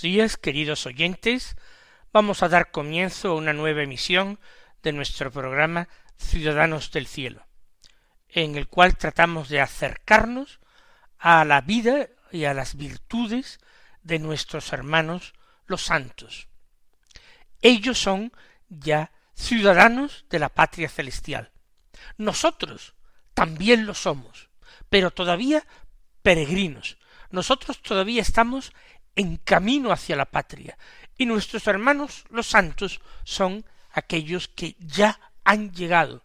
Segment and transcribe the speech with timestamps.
[0.00, 1.56] Días, queridos oyentes.
[2.12, 4.38] Vamos a dar comienzo a una nueva emisión
[4.82, 7.46] de nuestro programa Ciudadanos del Cielo,
[8.28, 10.60] en el cual tratamos de acercarnos
[11.18, 13.58] a la vida y a las virtudes
[14.02, 15.34] de nuestros hermanos
[15.66, 16.48] los santos.
[17.62, 18.32] Ellos son
[18.68, 21.50] ya ciudadanos de la patria celestial.
[22.16, 22.94] Nosotros
[23.34, 24.50] también lo somos,
[24.88, 25.66] pero todavía
[26.22, 26.98] peregrinos.
[27.30, 28.72] Nosotros todavía estamos
[29.16, 30.76] en camino hacia la patria,
[31.16, 36.22] y nuestros hermanos los santos son aquellos que ya han llegado.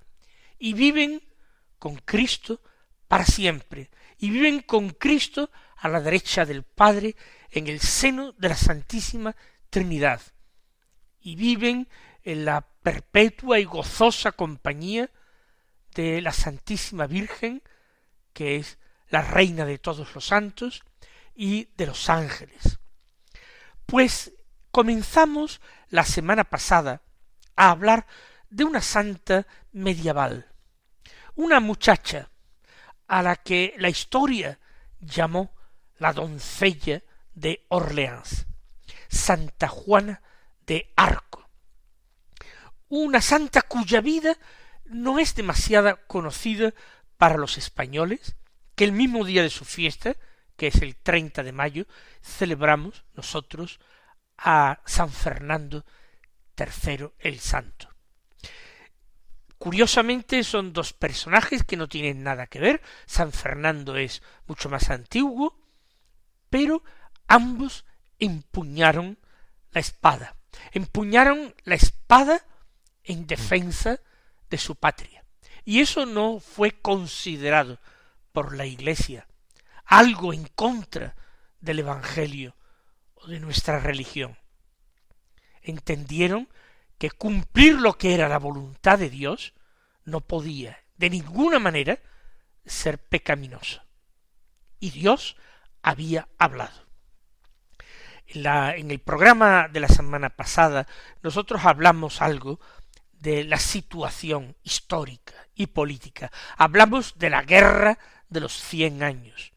[0.57, 1.21] Y viven
[1.77, 2.61] con Cristo
[3.07, 7.15] para siempre, y viven con Cristo a la derecha del Padre
[7.51, 9.35] en el seno de la Santísima
[9.69, 10.21] Trinidad,
[11.21, 11.87] y viven
[12.23, 15.09] en la perpetua y gozosa compañía
[15.95, 17.61] de la Santísima Virgen,
[18.33, 18.77] que es
[19.09, 20.83] la Reina de todos los santos,
[21.35, 22.79] y de los ángeles.
[23.89, 24.33] Pues
[24.69, 27.01] comenzamos la semana pasada
[27.55, 28.05] a hablar
[28.51, 30.47] de una santa medieval,
[31.33, 32.29] una muchacha
[33.07, 34.59] a la que la historia
[34.99, 35.55] llamó
[35.97, 37.01] la doncella
[37.33, 38.45] de Orleans,
[39.07, 40.21] Santa Juana
[40.67, 41.49] de Arco,
[42.89, 44.37] una santa cuya vida
[44.85, 46.75] no es demasiado conocida
[47.17, 48.35] para los españoles,
[48.75, 50.15] que el mismo día de su fiesta
[50.59, 51.87] que es el 30 de mayo,
[52.21, 53.79] celebramos nosotros
[54.37, 55.85] a San Fernando
[56.57, 57.87] III el Santo.
[59.57, 62.81] Curiosamente son dos personajes que no tienen nada que ver.
[63.05, 65.57] San Fernando es mucho más antiguo,
[66.49, 66.83] pero
[67.27, 67.85] ambos
[68.19, 69.17] empuñaron
[69.71, 70.35] la espada.
[70.73, 72.45] Empuñaron la espada
[73.05, 74.01] en defensa
[74.49, 75.23] de su patria.
[75.63, 77.79] Y eso no fue considerado
[78.33, 79.28] por la Iglesia
[79.89, 81.15] algo en contra
[81.59, 82.55] del Evangelio
[83.15, 84.37] o de nuestra religión.
[85.63, 86.47] Entendieron
[86.99, 89.53] que cumplir lo que era la voluntad de Dios
[90.05, 91.97] no podía de ninguna manera
[92.65, 93.81] ser pecaminoso.
[94.79, 95.37] Y Dios
[95.81, 96.85] había hablado.
[98.27, 100.85] En, en el programa de la semana pasada
[101.23, 102.59] nosotros hablamos algo
[103.13, 106.31] de la situación histórica y política.
[106.57, 107.97] Hablamos de la guerra
[108.29, 109.51] de los cien años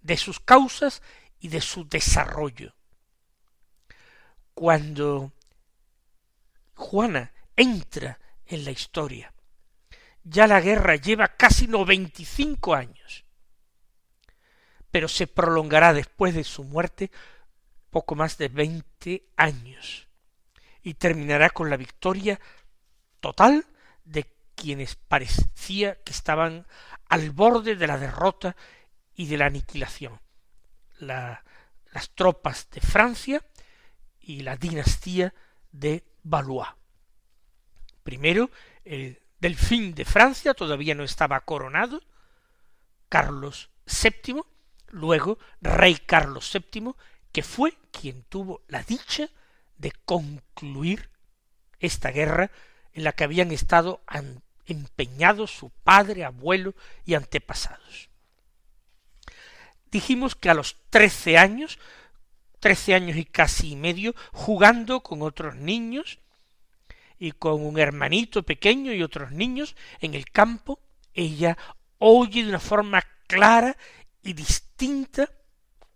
[0.00, 1.02] de sus causas
[1.38, 2.74] y de su desarrollo.
[4.54, 5.32] Cuando
[6.74, 9.32] Juana entra en la historia,
[10.22, 13.24] ya la guerra lleva casi noventa y cinco años,
[14.90, 17.10] pero se prolongará después de su muerte
[17.90, 20.08] poco más de veinte años
[20.82, 22.40] y terminará con la victoria
[23.20, 23.66] total
[24.04, 26.66] de quienes parecía que estaban
[27.08, 28.56] al borde de la derrota
[29.14, 30.20] y de la aniquilación.
[30.98, 33.42] las tropas de Francia
[34.20, 35.34] y la dinastía
[35.72, 36.68] de Valois.
[38.02, 38.50] Primero,
[38.84, 42.02] el delfín de Francia todavía no estaba coronado,
[43.08, 44.42] Carlos VII,
[44.90, 46.92] luego rey Carlos VII,
[47.32, 49.28] que fue quien tuvo la dicha
[49.78, 51.10] de concluir
[51.78, 52.50] esta guerra
[52.92, 54.02] en la que habían estado
[54.66, 56.74] empeñados su padre, abuelo
[57.04, 58.09] y antepasados
[59.90, 61.78] dijimos que a los trece años,
[62.58, 66.18] trece años y casi medio, jugando con otros niños
[67.18, 70.78] y con un hermanito pequeño y otros niños en el campo,
[71.14, 71.56] ella
[71.98, 73.76] oye de una forma clara
[74.22, 75.30] y distinta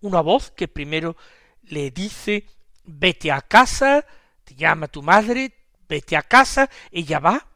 [0.01, 1.17] una voz que primero
[1.63, 2.47] le dice
[2.85, 4.05] vete a casa,
[4.45, 5.53] te llama tu madre,
[5.89, 7.47] vete a casa, ella va,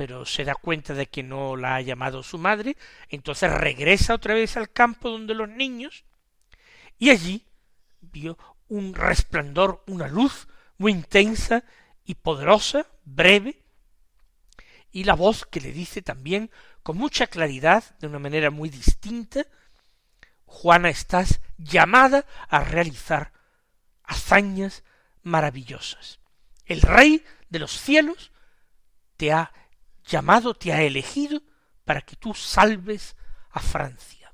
[0.00, 2.78] pero se da cuenta de que no la ha llamado su madre,
[3.10, 6.06] entonces regresa otra vez al campo donde los niños,
[6.98, 7.44] y allí
[8.00, 8.38] vio
[8.68, 10.48] un resplandor, una luz
[10.78, 11.64] muy intensa
[12.06, 13.62] y poderosa, breve,
[14.90, 16.50] y la voz que le dice también
[16.82, 19.44] con mucha claridad, de una manera muy distinta,
[20.46, 23.34] Juana, estás llamada a realizar
[24.04, 24.82] hazañas
[25.22, 26.20] maravillosas.
[26.64, 28.32] El rey de los cielos
[29.18, 29.52] te ha
[30.10, 31.40] llamado, te ha elegido
[31.84, 33.16] para que tú salves
[33.50, 34.32] a Francia.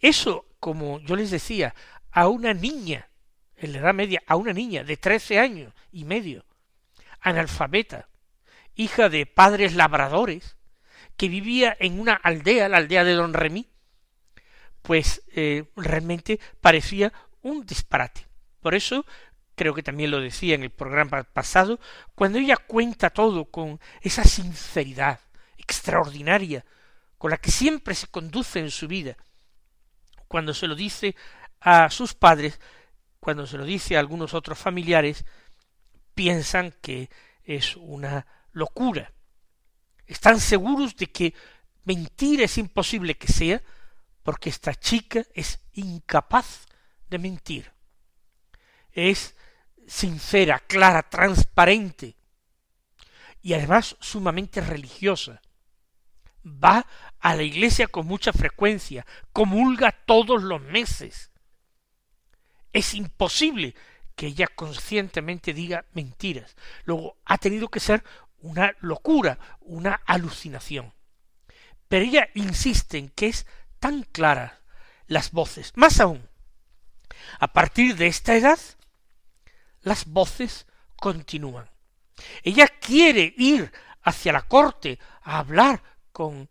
[0.00, 1.74] Eso, como yo les decía,
[2.10, 3.08] a una niña,
[3.56, 6.44] en la Edad Media, a una niña de trece años y medio,
[7.20, 8.08] analfabeta,
[8.74, 10.56] hija de padres labradores,
[11.16, 13.68] que vivía en una aldea, la aldea de Don Remy,
[14.82, 17.12] pues eh, realmente parecía
[17.42, 18.26] un disparate.
[18.60, 19.04] Por eso,
[19.58, 21.80] creo que también lo decía en el programa pasado,
[22.14, 25.20] cuando ella cuenta todo con esa sinceridad
[25.58, 26.64] extraordinaria
[27.18, 29.16] con la que siempre se conduce en su vida,
[30.28, 31.16] cuando se lo dice
[31.60, 32.60] a sus padres,
[33.18, 35.26] cuando se lo dice a algunos otros familiares,
[36.14, 37.10] piensan que
[37.42, 39.12] es una locura.
[40.06, 41.34] Están seguros de que
[41.84, 43.60] mentira es imposible que sea,
[44.22, 46.66] porque esta chica es incapaz
[47.10, 47.72] de mentir.
[48.92, 49.34] Es
[49.88, 52.16] sincera, clara, transparente
[53.42, 55.40] y además sumamente religiosa.
[56.44, 56.86] Va
[57.18, 61.30] a la iglesia con mucha frecuencia, comulga todos los meses.
[62.72, 63.74] Es imposible
[64.14, 66.56] que ella conscientemente diga mentiras.
[66.84, 68.04] Luego ha tenido que ser
[68.40, 70.92] una locura, una alucinación.
[71.88, 73.46] Pero ella insiste en que es
[73.78, 74.60] tan clara
[75.06, 75.72] las voces.
[75.76, 76.28] Más aún,
[77.38, 78.58] a partir de esta edad,
[79.82, 80.66] las voces
[80.96, 81.68] continúan.
[82.42, 83.72] Ella quiere ir
[84.02, 85.82] hacia la corte a hablar
[86.12, 86.48] con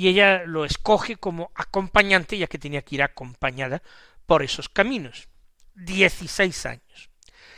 [0.00, 3.82] y ella lo escoge como acompañante, ya que tenía que ir acompañada
[4.24, 5.28] por esos caminos.
[5.74, 7.10] Dieciséis años.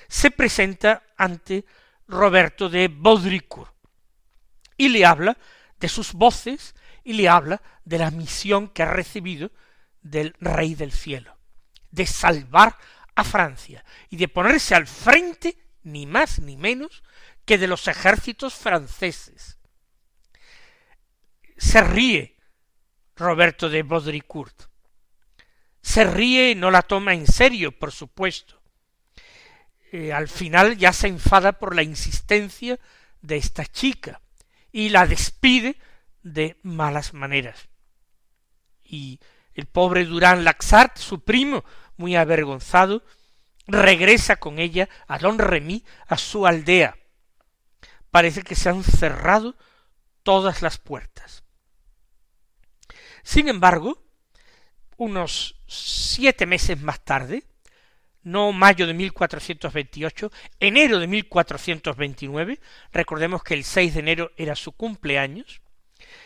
[0.09, 1.65] Se presenta ante
[2.09, 3.73] Roberto de Baudricourt
[4.77, 5.39] y le habla
[5.79, 9.53] de sus voces y le habla de la misión que ha recibido
[10.01, 11.39] del Rey del Cielo,
[11.93, 12.77] de salvar
[13.15, 17.05] a Francia y de ponerse al frente, ni más ni menos,
[17.45, 19.59] que de los ejércitos franceses.
[21.57, 22.32] Se ríe
[23.17, 24.65] Roberto de Baudricourt.
[25.81, 28.61] Se ríe y no la toma en serio, por supuesto.
[29.93, 32.79] Eh, al final ya se enfada por la insistencia
[33.21, 34.21] de esta chica
[34.71, 35.77] y la despide
[36.23, 37.69] de malas maneras.
[38.83, 39.21] Y
[39.55, 41.65] el pobre Durán Laxart, su primo,
[41.97, 43.05] muy avergonzado,
[43.67, 46.97] regresa con ella a don Remy, a su aldea,
[48.11, 49.57] parece que se han cerrado
[50.23, 51.43] todas las puertas.
[53.23, 54.03] Sin embargo,
[54.97, 57.45] unos siete meses más tarde,
[58.23, 62.61] no mayo de 1428, enero de 1429,
[62.93, 65.61] recordemos que el 6 de enero era su cumpleaños,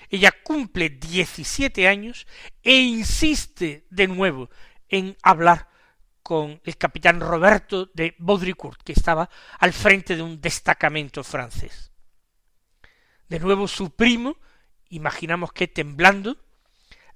[0.08, 2.26] ella cumple 17 años
[2.62, 4.50] e insiste de nuevo
[4.88, 5.68] en hablar
[6.22, 11.92] con el capitán Roberto de Baudricourt, que estaba al frente de un destacamento francés.
[13.28, 14.36] De nuevo su primo,
[14.88, 16.36] imaginamos que temblando,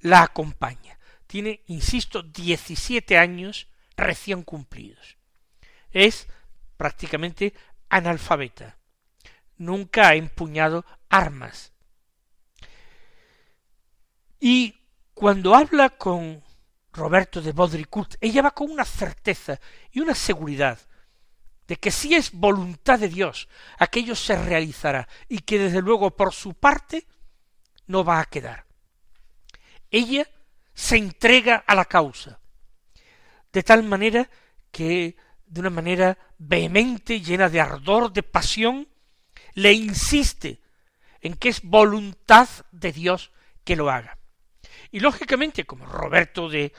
[0.00, 0.98] la acompaña.
[1.26, 5.16] tiene, insisto, 17 años recién cumplidos.
[5.92, 6.26] Es
[6.76, 7.54] prácticamente
[7.88, 8.78] analfabeta.
[9.56, 11.72] Nunca ha empuñado armas.
[14.40, 14.74] Y
[15.14, 16.42] cuando habla con
[16.92, 19.60] Roberto de Baudricourt, ella va con una certeza
[19.92, 20.78] y una seguridad
[21.68, 26.32] de que si es voluntad de Dios, aquello se realizará y que desde luego por
[26.32, 27.06] su parte
[27.86, 28.69] no va a quedar.
[29.90, 30.26] Ella
[30.74, 32.40] se entrega a la causa,
[33.52, 34.28] de tal manera
[34.70, 35.16] que
[35.46, 38.88] de una manera vehemente, llena de ardor, de pasión,
[39.54, 40.60] le insiste
[41.20, 43.32] en que es voluntad de Dios
[43.64, 44.16] que lo haga.
[44.92, 46.72] Y lógicamente, como Roberto de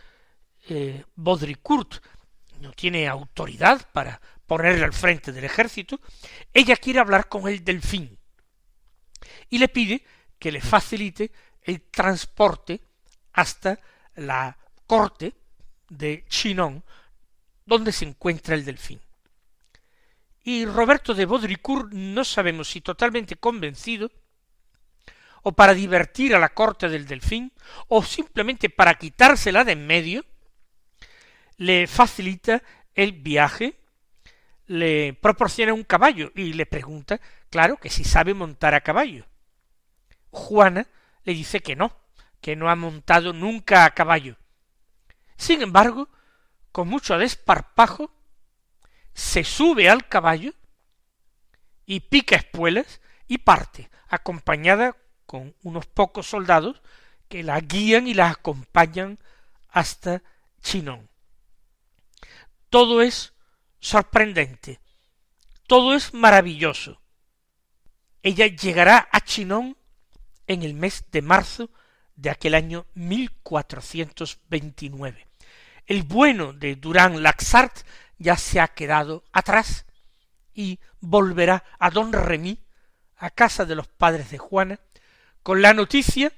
[0.70, 2.04] eh, Baudricourt
[2.62, 6.00] no tiene autoridad para ponerle al frente del ejército,
[6.54, 8.18] ella quiere hablar con el delfín
[9.50, 10.04] y le pide
[10.40, 12.82] que le facilite el transporte
[13.34, 13.80] hasta
[14.16, 14.58] la
[14.88, 15.34] corte
[15.90, 16.84] de Chinon,
[17.66, 19.00] donde se encuentra el delfín.
[20.44, 24.12] Y Roberto de Baudricourt no sabemos si totalmente convencido,
[25.44, 27.52] o para divertir a la corte del delfín,
[27.88, 30.26] o simplemente para quitársela de en medio,
[31.58, 32.64] le facilita
[32.96, 33.76] el viaje,
[34.68, 37.20] le proporciona un caballo y le pregunta,
[37.50, 39.26] claro, que si sabe montar a caballo.
[40.32, 40.88] Juana
[41.24, 41.96] le dice que no,
[42.42, 44.38] que no ha montado nunca a caballo.
[45.38, 46.10] Sin embargo,
[46.72, 48.12] con mucho desparpajo,
[49.14, 50.54] se sube al caballo
[51.86, 56.82] y pica espuelas y parte, acompañada con unos pocos soldados
[57.30, 59.20] que la guían y la acompañan
[59.70, 60.22] hasta
[60.62, 61.10] Chinón.
[62.70, 63.34] Todo es
[63.80, 64.80] sorprendente,
[65.68, 67.02] todo es maravilloso.
[68.24, 69.78] Ella llegará a Chinón
[70.48, 71.72] en el mes de marzo
[72.22, 75.28] de aquel año 1429.
[75.88, 77.76] El bueno de Durán Laxart
[78.20, 79.88] ya se ha quedado atrás
[80.54, 82.60] y volverá a don Remy,
[83.18, 84.80] a casa de los padres de Juana,
[85.42, 86.32] con la noticia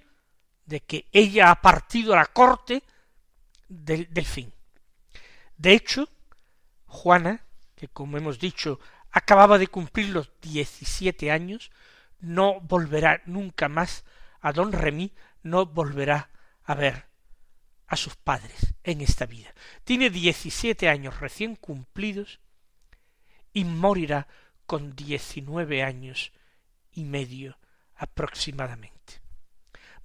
[0.66, 2.82] de que ella ha partido a la corte
[3.68, 4.54] del, del fin.
[5.58, 6.08] De hecho,
[6.86, 7.44] Juana,
[7.76, 8.80] que como hemos dicho
[9.12, 11.72] acababa de cumplir los diecisiete años,
[12.20, 14.06] no volverá nunca más
[14.40, 15.12] a don Remy,
[15.44, 16.30] no volverá
[16.64, 17.06] a ver
[17.88, 19.54] a sus padres en esta vida.
[19.84, 22.40] Tiene diecisiete años recién cumplidos
[23.54, 24.28] y morirá
[24.66, 26.32] con diecinueve años
[26.92, 27.58] y medio
[27.96, 29.22] aproximadamente.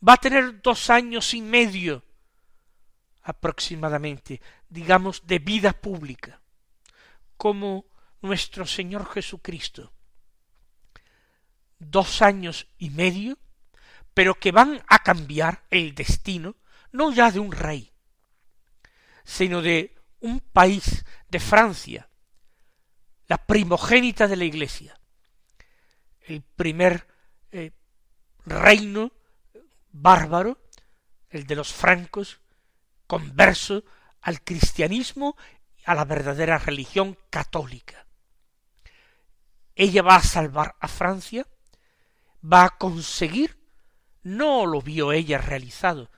[0.06, 2.04] Va a tener dos años y medio
[3.22, 6.40] aproximadamente, digamos, de vida pública,
[7.36, 7.86] como
[8.20, 9.92] nuestro Señor Jesucristo.
[11.78, 13.38] Dos años y medio,
[14.18, 16.56] pero que van a cambiar el destino
[16.90, 17.92] no ya de un rey,
[19.22, 22.10] sino de un país, de Francia,
[23.28, 24.98] la primogénita de la Iglesia,
[26.22, 27.06] el primer
[27.52, 27.70] eh,
[28.44, 29.12] reino
[29.92, 30.66] bárbaro,
[31.30, 32.40] el de los francos,
[33.06, 33.84] converso
[34.20, 35.36] al cristianismo,
[35.84, 38.04] a la verdadera religión católica.
[39.76, 41.46] Ella va a salvar a Francia,
[42.42, 43.57] va a conseguir,
[44.28, 46.10] no lo vio ella realizado,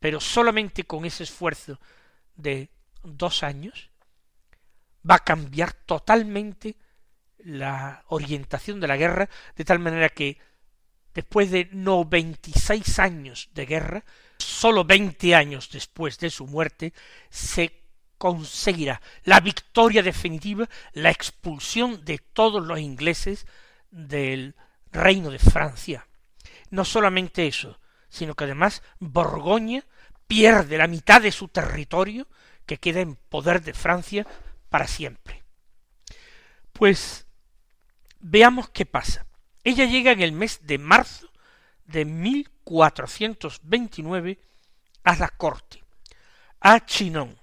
[0.00, 1.78] pero solamente con ese esfuerzo
[2.34, 2.70] de
[3.02, 3.90] dos años
[5.08, 6.76] va a cambiar totalmente
[7.38, 10.38] la orientación de la guerra, de tal manera que
[11.14, 14.04] después de noventa y seis años de guerra,
[14.38, 16.92] sólo veinte años después de su muerte,
[17.30, 17.84] se
[18.16, 23.46] conseguirá la victoria definitiva, la expulsión de todos los ingleses
[23.90, 24.56] del
[24.90, 26.07] reino de Francia.
[26.70, 29.84] No solamente eso, sino que además Borgoña
[30.26, 32.26] pierde la mitad de su territorio
[32.66, 34.26] que queda en poder de Francia
[34.68, 35.42] para siempre.
[36.72, 37.26] Pues
[38.20, 39.26] veamos qué pasa.
[39.64, 41.28] Ella llega en el mes de marzo
[41.86, 44.38] de 1429
[45.04, 45.82] a la corte,
[46.60, 47.38] a Chinon.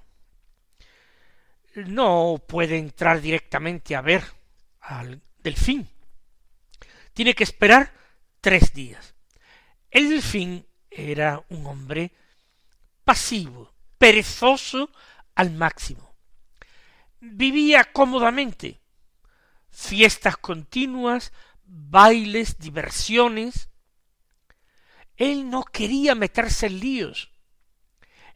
[1.75, 4.23] No puede entrar directamente a ver
[4.79, 5.89] al delfín.
[7.13, 7.91] Tiene que esperar
[8.39, 9.14] tres días.
[9.91, 12.11] El delfín era un hombre
[13.03, 14.89] pasivo, perezoso
[15.35, 16.15] al máximo.
[17.19, 18.81] Vivía cómodamente,
[19.69, 21.31] fiestas continuas,
[21.65, 23.69] bailes, diversiones.
[25.17, 27.31] Él no quería meterse en líos.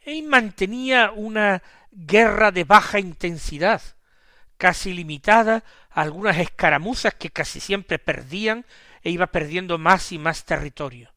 [0.01, 3.81] Él mantenía una guerra de baja intensidad,
[4.57, 8.65] casi limitada a algunas escaramuzas que casi siempre perdían
[9.01, 11.11] e iba perdiendo más y más territorio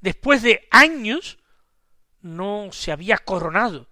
[0.00, 1.38] después de años
[2.20, 3.88] no se había coronado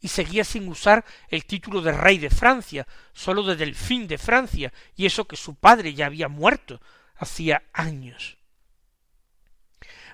[0.00, 4.72] y seguía sin usar el título de rey de Francia, sólo de delfín de Francia,
[4.96, 6.80] y eso que su padre ya había muerto
[7.16, 8.38] hacía años.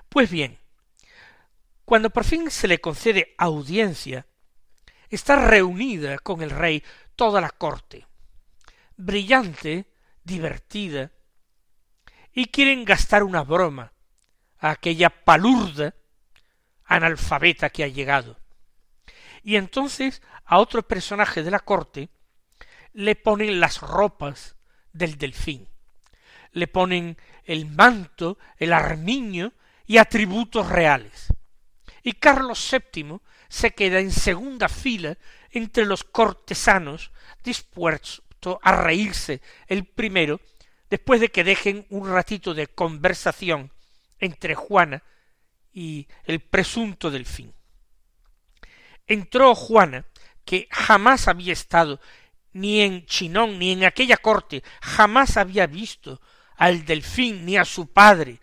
[0.09, 0.59] Pues bien,
[1.85, 4.25] cuando por fin se le concede audiencia,
[5.09, 6.83] está reunida con el rey
[7.15, 8.05] toda la corte,
[8.97, 9.85] brillante,
[10.23, 11.11] divertida,
[12.33, 13.93] y quieren gastar una broma
[14.59, 15.95] a aquella palurda
[16.85, 18.37] analfabeta que ha llegado.
[19.43, 22.09] Y entonces a otro personaje de la corte
[22.93, 24.55] le ponen las ropas
[24.93, 25.67] del delfín,
[26.51, 29.53] le ponen el manto, el armiño
[29.85, 31.29] y atributos reales
[32.07, 35.17] y Carlos VII se queda en segunda fila
[35.51, 37.11] entre los cortesanos
[37.43, 40.39] dispuesto a reírse el primero
[40.89, 43.73] después de que dejen un ratito de conversación
[44.19, 45.03] entre Juana
[45.71, 47.53] y el presunto delfín.
[49.05, 50.05] Entró Juana,
[50.43, 51.99] que jamás había estado
[52.53, 56.21] ni en Chinón ni en aquella corte, jamás había visto
[56.55, 58.39] al delfín ni a su padre,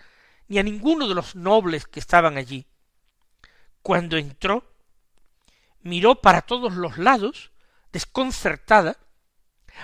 [0.49, 2.67] ni a ninguno de los nobles que estaban allí,
[3.83, 4.73] cuando entró,
[5.81, 7.51] miró para todos los lados,
[7.93, 8.99] desconcertada,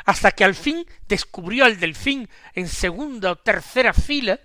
[0.05, 4.41] hasta que al fin descubrió al delfín en segunda o tercera fila,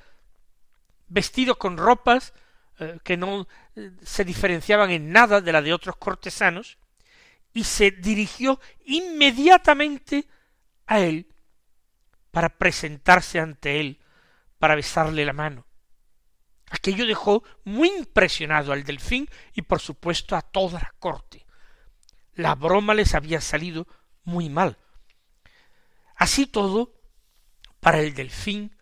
[1.08, 2.34] vestido con ropas
[2.80, 6.78] eh, que no eh, se diferenciaban en nada de la de otros cortesanos,
[7.54, 10.28] y se dirigió inmediatamente
[10.86, 11.34] a él
[12.32, 14.02] para presentarse ante él,
[14.60, 15.65] para besarle la mano.
[16.70, 21.46] Aquello dejó muy impresionado al delfín y por supuesto a toda la corte.
[22.34, 23.88] La broma les había salido
[24.26, 24.78] muy mal.
[26.18, 26.94] Así todo,
[27.80, 28.75] para el delfín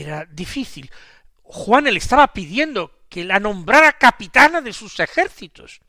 [0.00, 0.90] era difícil.
[1.42, 5.80] Juan le estaba pidiendo que la nombrara capitana de sus ejércitos,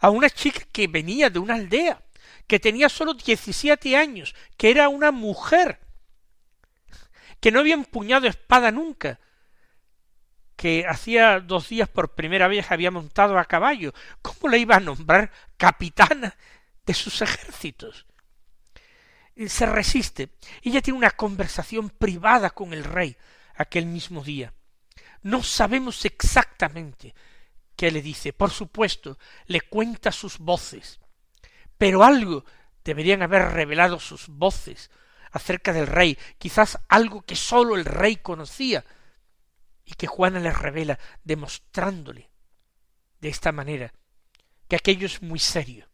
[0.00, 2.02] a una chica que venía de una aldea,
[2.46, 5.78] que tenía sólo diecisiete años, que era una mujer,
[7.40, 9.20] que no había empuñado espada nunca,
[10.56, 14.80] que hacía dos días por primera vez había montado a caballo, ¿cómo le iba a
[14.80, 16.34] nombrar capitana
[16.84, 18.07] de sus ejércitos?
[19.46, 20.30] Se resiste.
[20.62, 23.16] Ella tiene una conversación privada con el rey
[23.54, 24.52] aquel mismo día.
[25.22, 27.14] No sabemos exactamente
[27.76, 28.32] qué le dice.
[28.32, 30.98] Por supuesto, le cuenta sus voces.
[31.76, 32.44] Pero algo
[32.84, 34.90] deberían haber revelado sus voces
[35.30, 38.84] acerca del rey, quizás algo que sólo el rey conocía,
[39.84, 42.30] y que Juana le revela demostrándole
[43.20, 43.92] de esta manera
[44.68, 45.88] que aquello es muy serio,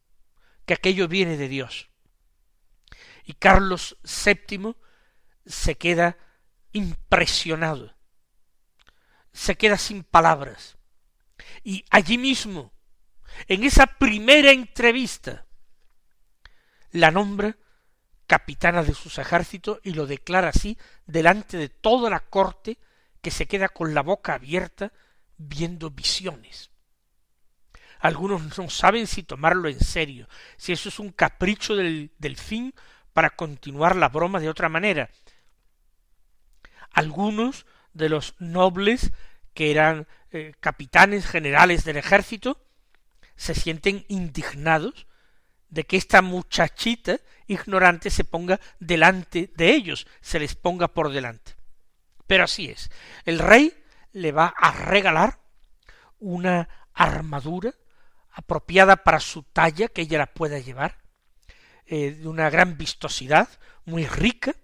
[0.66, 1.90] que aquello viene de Dios.
[3.24, 4.76] Y Carlos VII
[5.46, 6.16] se queda
[6.72, 7.94] impresionado,
[9.32, 10.76] se queda sin palabras.
[11.62, 12.72] Y allí mismo,
[13.48, 15.46] en esa primera entrevista,
[16.90, 17.56] la nombra
[18.26, 22.78] capitana de sus ejércitos y lo declara así delante de toda la corte
[23.20, 24.92] que se queda con la boca abierta
[25.36, 26.70] viendo visiones.
[28.00, 32.74] Algunos no saben si tomarlo en serio, si eso es un capricho del delfín
[33.14, 35.08] para continuar la broma de otra manera.
[36.90, 39.12] Algunos de los nobles
[39.54, 42.60] que eran eh, capitanes generales del ejército
[43.36, 45.06] se sienten indignados
[45.68, 51.56] de que esta muchachita ignorante se ponga delante de ellos, se les ponga por delante.
[52.26, 52.90] Pero así es.
[53.24, 53.74] El rey
[54.12, 55.40] le va a regalar
[56.18, 57.74] una armadura
[58.30, 61.03] apropiada para su talla, que ella la pueda llevar,
[61.86, 63.48] eh, de una gran vistosidad,
[63.84, 64.54] muy rica,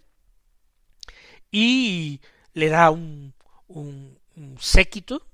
[1.51, 2.21] y
[2.55, 3.35] le da un,
[4.59, 5.27] séquito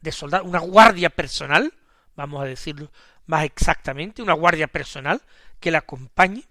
[0.00, 1.72] de soldados, una guardia personal,
[2.16, 2.90] vamos a decirlo
[3.26, 5.22] más exactamente, una guardia personal
[5.60, 6.44] que la acompañe,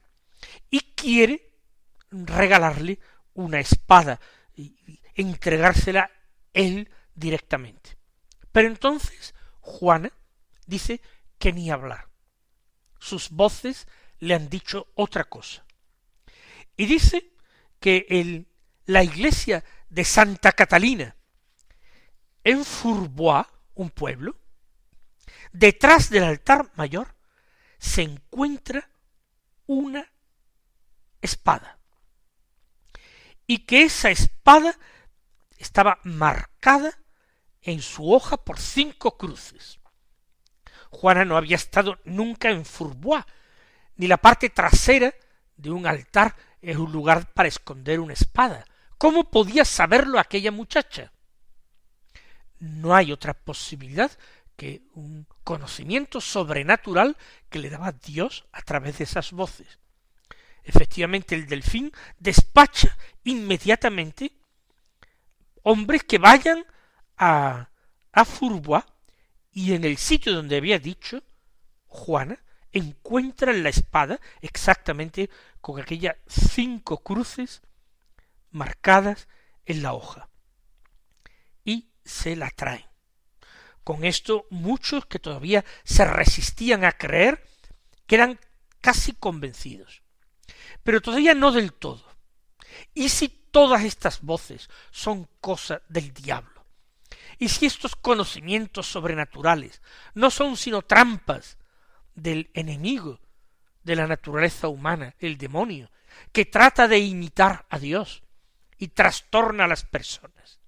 [0.70, 1.52] y quiere
[2.12, 3.00] regalarle
[3.34, 4.20] una espada
[5.16, 6.12] entregársela
[6.54, 7.98] él directamente.
[8.52, 10.12] Pero entonces Juana
[10.66, 11.02] dice
[11.38, 12.08] que ni hablar.
[13.00, 13.88] Sus voces
[14.20, 15.66] le han dicho otra cosa.
[16.78, 17.34] Y dice
[17.80, 18.48] que el,
[18.86, 21.16] la iglesia de Santa Catalina
[22.44, 24.38] en Fourbois, un pueblo,
[25.52, 27.16] detrás del altar mayor,
[27.78, 28.90] se encuentra
[29.66, 30.12] una
[31.22, 31.80] espada.
[33.48, 34.78] Y que esa espada
[35.58, 36.92] estaba marcada
[37.62, 39.80] en su hoja por cinco cruces.
[40.92, 43.26] Juana no había estado nunca en Fourbois,
[44.00, 45.14] ni la parte trasera
[45.58, 48.64] de un altar es un lugar para esconder una espada.
[48.98, 51.12] ¿Cómo podía saberlo aquella muchacha?
[52.60, 54.10] No hay otra posibilidad
[54.56, 57.18] que un conocimiento sobrenatural
[57.50, 59.80] que le daba Dios a través de esas voces.
[60.64, 64.32] Efectivamente, el delfín despacha inmediatamente
[65.64, 66.64] hombres que vayan
[67.18, 67.70] a,
[68.14, 68.86] a Furbois
[69.52, 71.22] y en el sitio donde había dicho
[71.88, 72.40] Juana
[72.72, 75.30] encuentran la espada exactamente
[75.62, 77.62] con aquellas cinco cruces
[78.52, 79.28] marcadas
[79.66, 80.30] en la hoja
[81.64, 82.86] y se la traen.
[83.84, 87.44] Con esto muchos que todavía se resistían a creer
[88.06, 88.40] quedan
[88.82, 90.04] casi convencidos.
[90.84, 92.04] Pero todavía no del todo.
[92.94, 96.66] ¿Y si todas estas voces son cosa del diablo?
[97.38, 99.82] ¿Y si estos conocimientos sobrenaturales
[100.14, 101.58] no son sino trampas
[102.22, 103.20] del enemigo
[103.84, 105.90] de la naturaleza humana, el demonio,
[106.32, 108.24] que trata de imitar a Dios
[108.78, 110.60] y trastorna a las personas?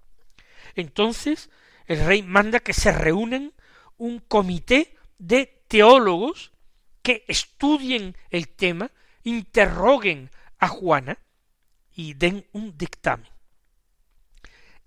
[0.74, 1.50] Entonces
[1.86, 3.52] el rey manda que se reúnen
[3.96, 6.52] un comité de teólogos
[7.02, 8.90] que estudien el tema,
[9.24, 11.18] interroguen a Juana
[11.94, 13.30] y den un dictamen.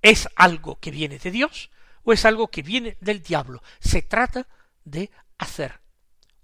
[0.01, 1.71] ¿Es algo que viene de Dios
[2.03, 3.61] o es algo que viene del diablo?
[3.79, 4.47] Se trata
[4.83, 5.79] de hacer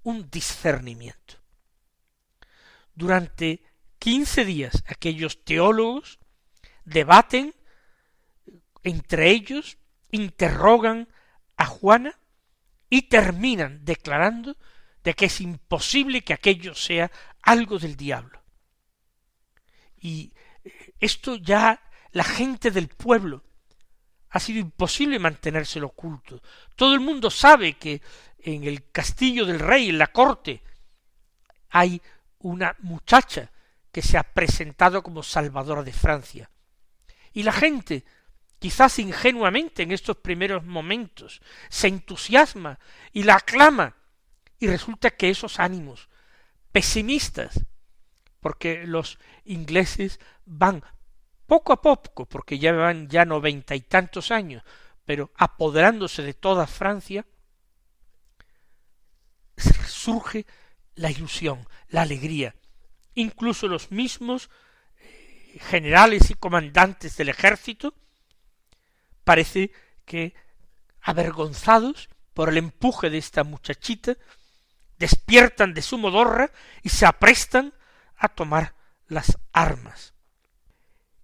[0.03, 1.35] un discernimiento.
[2.95, 3.63] Durante
[3.99, 6.19] quince días aquellos teólogos
[6.85, 7.53] debaten
[8.83, 9.77] entre ellos
[10.11, 11.07] interrogan
[11.55, 12.19] a Juana
[12.89, 14.57] y terminan declarando
[15.03, 17.11] de que es imposible que aquello sea
[17.41, 18.41] algo del diablo.
[19.97, 20.33] Y
[20.63, 23.43] eh, esto ya la gente del pueblo
[24.31, 26.41] ha sido imposible mantenérselo oculto.
[26.75, 28.01] Todo el mundo sabe que
[28.39, 30.63] en el castillo del rey, en la corte,
[31.69, 32.01] hay
[32.39, 33.51] una muchacha
[33.91, 36.49] que se ha presentado como salvadora de Francia.
[37.33, 38.03] Y la gente
[38.61, 42.77] quizás ingenuamente en estos primeros momentos, se entusiasma
[43.11, 43.95] y la aclama,
[44.59, 46.09] y resulta que esos ánimos
[46.71, 47.59] pesimistas,
[48.39, 50.83] porque los ingleses van
[51.51, 54.63] poco a poco, porque ya van ya noventa y tantos años,
[55.03, 57.25] pero apoderándose de toda Francia,
[59.85, 60.45] surge
[60.95, 62.55] la ilusión, la alegría.
[63.15, 64.49] Incluso los mismos
[65.01, 67.95] eh, generales y comandantes del ejército
[69.25, 69.73] parece
[70.05, 70.33] que
[71.01, 74.15] avergonzados por el empuje de esta muchachita,
[74.97, 76.49] despiertan de su modorra
[76.81, 77.73] y se aprestan
[78.15, 78.73] a tomar
[79.09, 80.10] las armas.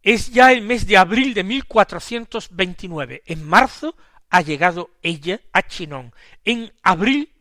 [0.08, 3.24] Es ya el mes de abril de 1429.
[3.26, 3.94] En marzo
[4.30, 6.14] ha llegado ella a Chinón.
[6.46, 7.34] En abril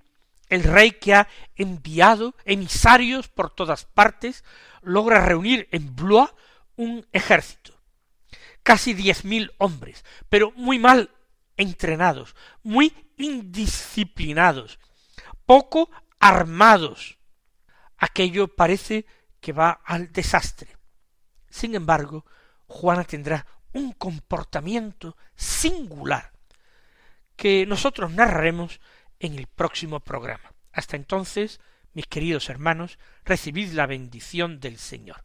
[0.48, 4.42] el rey que ha enviado emisarios por todas partes
[4.82, 6.28] logra reunir en Blois
[6.74, 7.72] un ejército
[8.64, 11.10] casi diez mil hombres, pero muy mal
[11.56, 14.80] entrenados, muy indisciplinados,
[15.46, 17.16] poco armados.
[17.96, 19.06] Aquello parece
[19.40, 20.76] que va al desastre.
[21.48, 22.26] Sin embargo,
[22.66, 26.32] Juana tendrá un comportamiento singular
[27.36, 28.80] que nosotros narraremos
[29.20, 30.52] en el próximo programa.
[30.72, 31.60] Hasta entonces,
[31.92, 35.24] mis queridos hermanos, recibid la bendición del Señor.